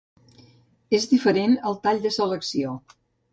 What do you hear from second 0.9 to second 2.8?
És diferent al tall de selecció.